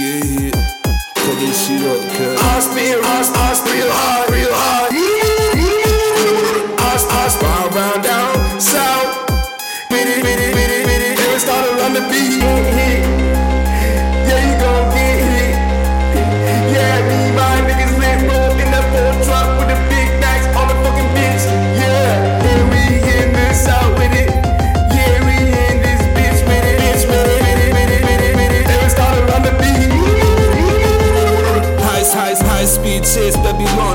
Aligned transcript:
get 0.00 0.24
hit. 0.24 0.54
Pull 1.16 1.34
this 1.36 1.66
shit 1.66 1.82
up. 1.84 2.00
I 2.40 2.60
spin, 2.60 2.98
I, 3.04 3.22
I 3.36 3.54
real. 4.32 4.52
I, 4.52 4.88
I 6.78 8.02
down. 8.02 8.19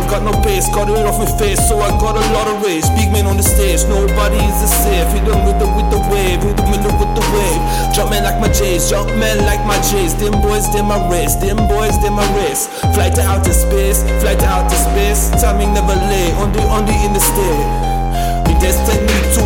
Babylon, 0.05 0.25
got 0.25 0.33
no 0.33 0.43
pace, 0.43 0.67
got 0.69 0.89
it 0.89 1.05
off 1.05 1.19
my 1.19 1.25
face, 1.37 1.59
so 1.67 1.79
I 1.79 1.89
got 1.99 2.15
a 2.15 2.33
lot 2.33 2.47
of 2.47 2.63
rage. 2.63 2.83
Big 2.95 3.11
man 3.11 3.27
on 3.27 3.37
the 3.37 3.43
stage, 3.43 3.83
nobody 3.87 4.37
is 4.37 4.61
the 4.61 4.67
safe. 4.67 5.07
Hit 5.13 5.25
them 5.25 5.45
with 5.45 5.59
with 5.75 5.89
the 5.91 5.99
wave, 6.11 6.41
hit 6.41 6.57
them 6.57 6.71
with 6.71 6.83
the 6.83 6.91
with 6.93 7.11
the 7.15 7.23
wave. 7.33 7.61
Jump 7.93 8.11
man 8.11 8.23
like 8.23 8.39
my 8.39 8.51
J's, 8.51 8.89
jump 8.89 9.09
man 9.17 9.45
like 9.45 9.63
my 9.65 9.77
J's. 9.81 10.15
Them 10.15 10.41
boys, 10.41 10.71
them 10.73 10.87
my 10.87 10.99
race, 11.09 11.35
them 11.35 11.57
boys, 11.67 11.97
them 12.01 12.13
my 12.13 12.25
race. 12.37 12.67
Fly 12.93 13.09
to 13.09 13.21
outer 13.21 13.53
space, 13.53 14.03
fly 14.21 14.35
to 14.35 14.45
outer 14.45 14.75
space. 14.75 15.29
Timing 15.41 15.73
never 15.73 15.95
late, 15.95 16.33
on 16.35 16.51
the 16.53 16.61
on 16.69 16.85
the 16.85 16.95
in 17.05 17.13
the 17.13 17.21
state. 17.21 17.67
We 18.47 18.53
destiny 18.61 19.19
to 19.35 19.44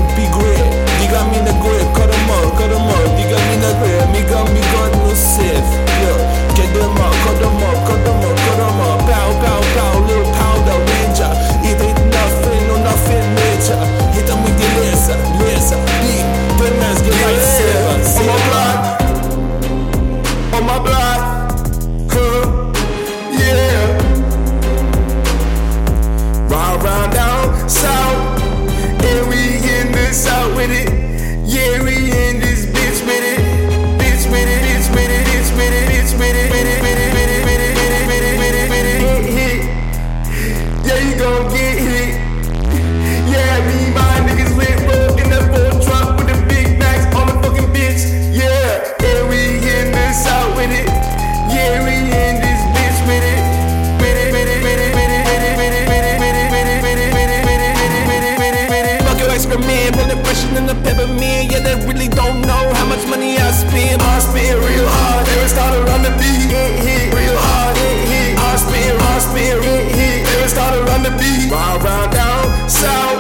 peppermint. 60.84 61.52
Yeah, 61.52 61.62
they 61.62 61.76
really 61.88 62.08
don't 62.08 62.42
know 62.42 62.64
how 62.74 62.86
much 62.86 63.06
money 63.08 63.38
I 63.38 63.52
spend. 63.52 64.02
I 64.02 64.20
spin 64.20 64.56
real 64.60 64.88
hard, 64.88 65.26
they 65.28 65.38
would 65.40 65.52
start 65.52 65.74
to 65.76 65.82
run 65.90 66.02
the 66.04 66.14
beat. 66.20 66.50
Hit, 66.50 66.74
hit, 66.84 67.14
real 67.14 67.38
hard, 67.38 67.76
hit, 67.78 68.00
hit. 68.10 68.32
I 68.38 68.56
spin, 68.58 68.94
I 68.96 69.16
spin, 69.20 69.56
hit, 69.64 69.86
hit. 69.94 70.18
They 70.28 70.38
would 70.42 70.52
start 70.52 70.74
to 70.76 70.82
run 70.90 71.04
the 71.04 71.14
beat. 71.20 71.52
Round, 71.52 71.84
round, 71.84 72.12
down, 72.12 72.44
south. 72.70 73.18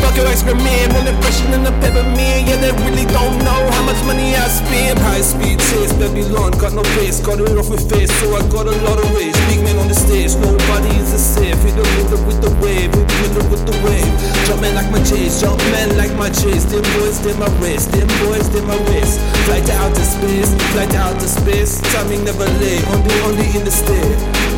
Fuck 0.00 0.16
your 0.16 0.28
excrement, 0.28 0.92
the 1.06 1.14
pressure 1.20 1.50
in 1.54 1.62
the 1.64 1.74
peppermint. 1.82 2.46
Yeah, 2.46 2.58
they 2.62 2.72
really 2.84 3.06
don't 3.10 3.38
know 3.42 3.60
how 3.74 3.82
much 3.82 4.00
money 4.06 4.36
I 4.36 4.46
spend. 4.48 4.98
High 4.98 5.20
speed 5.20 5.58
chase, 5.58 5.92
Babylon, 5.98 6.52
got 6.62 6.72
no 6.72 6.82
pace, 6.94 7.20
got 7.20 7.40
it 7.40 7.56
off 7.58 7.70
my 7.70 7.76
face, 7.90 8.12
so 8.20 8.34
I 8.36 8.42
got 8.48 8.66
a 8.66 8.76
lot 8.86 8.98
of 9.02 9.06
rage. 9.14 9.34
Big 9.50 9.65
J's. 16.46 16.66
Them 16.66 16.82
boys, 16.98 17.20
them 17.22 17.38
my 17.38 17.48
race, 17.60 17.86
them 17.86 18.06
boys, 18.26 18.48
them 18.50 18.66
my 18.66 18.76
race. 18.90 19.18
Fly 19.46 19.60
to 19.60 19.72
outer 19.72 20.04
space, 20.04 20.54
fly 20.72 20.86
to 20.86 20.96
outer 20.96 21.26
space. 21.26 21.80
Timing 21.92 22.24
never 22.24 22.44
late, 22.60 22.86
only, 22.88 23.20
only 23.20 23.58
in 23.58 23.64
the 23.64 23.70
state. 23.70 24.55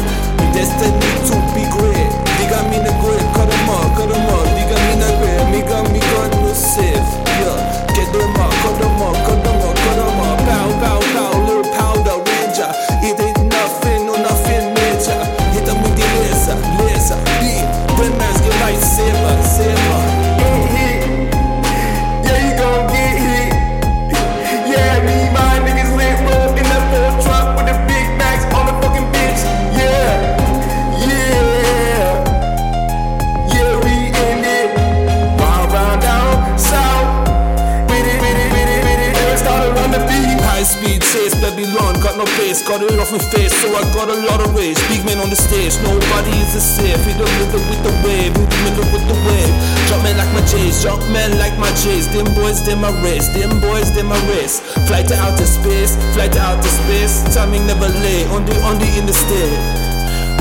High 40.59 40.67
speed 40.67 40.99
chase, 41.15 41.39
Babylon, 41.39 42.03
got 42.03 42.19
no 42.19 42.27
pace, 42.35 42.67
got 42.67 42.83
it 42.83 42.99
off 42.99 43.15
my 43.15 43.23
face, 43.31 43.55
so 43.63 43.71
I 43.79 43.87
got 43.95 44.11
a 44.11 44.19
lot 44.27 44.43
of 44.43 44.51
rage. 44.59 44.75
Big 44.91 45.07
man 45.07 45.23
on 45.23 45.31
the 45.31 45.39
stage, 45.39 45.79
nobody 45.87 46.35
is 46.43 46.59
a 46.59 46.59
safe. 46.59 46.99
Hit 47.07 47.15
the 47.15 47.31
rhythm 47.39 47.63
with 47.71 47.79
the 47.87 47.95
wave, 48.03 48.35
hit 48.35 48.51
the 48.51 48.59
rhythm 48.67 48.91
with 48.91 49.07
the 49.07 49.15
wave. 49.23 49.55
Jump 49.87 50.03
man 50.03 50.19
like 50.19 50.27
my 50.35 50.43
J's, 50.51 50.83
jump 50.83 50.99
man 51.15 51.39
like 51.39 51.55
my 51.63 51.71
J's. 51.79 52.11
Them 52.11 52.27
boys, 52.35 52.59
them 52.67 52.83
my 52.83 52.91
race, 53.07 53.31
them 53.31 53.63
boys, 53.63 53.95
them 53.95 54.11
my 54.11 54.19
race. 54.35 54.59
Fly 54.91 55.07
to 55.07 55.15
outer 55.15 55.47
space, 55.47 55.95
fly 56.19 56.27
to 56.27 56.41
outer 56.43 56.67
space. 56.67 57.23
Timing 57.31 57.63
never 57.63 57.87
late, 58.03 58.27
on 58.35 58.43
the 58.43 58.59
on 58.67 58.83
the 58.83 58.89
in 58.99 59.07
the 59.07 59.15
state. 59.15 59.63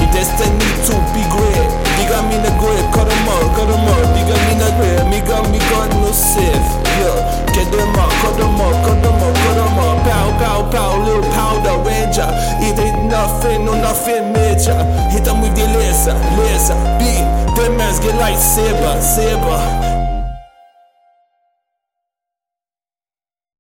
We 0.02 0.10
destiny 0.18 0.66
femeća 14.06 14.76
I 15.18 15.22
da 15.26 15.34
beleza, 15.34 15.52
beleza. 15.52 15.78
lesa, 15.78 16.14
lesa 16.44 16.76
Bi, 17.00 17.14
te 17.56 17.70
mezge 17.70 18.08
laj 18.22 18.34
seba, 18.36 19.02
seba 19.02 19.97